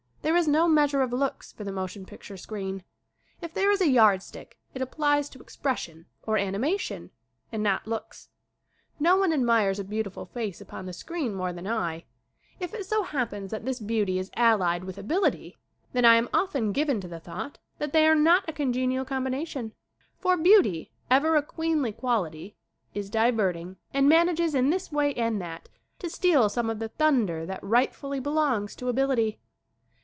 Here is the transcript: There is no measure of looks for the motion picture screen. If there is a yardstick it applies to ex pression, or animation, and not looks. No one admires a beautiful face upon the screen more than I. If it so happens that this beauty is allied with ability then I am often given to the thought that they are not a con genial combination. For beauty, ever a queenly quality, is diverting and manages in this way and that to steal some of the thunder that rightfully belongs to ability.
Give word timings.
There 0.23 0.35
is 0.37 0.47
no 0.47 0.67
measure 0.67 1.01
of 1.01 1.11
looks 1.11 1.51
for 1.51 1.63
the 1.63 1.71
motion 1.71 2.05
picture 2.05 2.37
screen. 2.37 2.83
If 3.41 3.55
there 3.55 3.71
is 3.71 3.81
a 3.81 3.89
yardstick 3.89 4.59
it 4.71 4.81
applies 4.81 5.27
to 5.29 5.39
ex 5.39 5.55
pression, 5.55 6.05
or 6.27 6.37
animation, 6.37 7.09
and 7.51 7.63
not 7.63 7.87
looks. 7.87 8.29
No 8.99 9.15
one 9.17 9.33
admires 9.33 9.79
a 9.79 9.83
beautiful 9.83 10.27
face 10.27 10.61
upon 10.61 10.85
the 10.85 10.93
screen 10.93 11.33
more 11.33 11.51
than 11.51 11.65
I. 11.67 12.05
If 12.59 12.75
it 12.75 12.85
so 12.85 13.01
happens 13.01 13.49
that 13.49 13.65
this 13.65 13.79
beauty 13.79 14.19
is 14.19 14.29
allied 14.35 14.83
with 14.83 14.99
ability 14.99 15.57
then 15.91 16.05
I 16.05 16.15
am 16.15 16.29
often 16.35 16.71
given 16.71 17.01
to 17.01 17.07
the 17.07 17.19
thought 17.19 17.57
that 17.79 17.91
they 17.91 18.07
are 18.07 18.15
not 18.15 18.47
a 18.47 18.53
con 18.53 18.71
genial 18.73 19.05
combination. 19.05 19.73
For 20.19 20.37
beauty, 20.37 20.91
ever 21.09 21.35
a 21.35 21.41
queenly 21.41 21.91
quality, 21.91 22.55
is 22.93 23.09
diverting 23.09 23.77
and 23.91 24.07
manages 24.07 24.53
in 24.53 24.69
this 24.69 24.91
way 24.91 25.15
and 25.15 25.41
that 25.41 25.67
to 25.97 26.11
steal 26.11 26.47
some 26.47 26.69
of 26.69 26.77
the 26.77 26.89
thunder 26.89 27.43
that 27.47 27.63
rightfully 27.63 28.19
belongs 28.19 28.75
to 28.77 28.87
ability. 28.87 29.39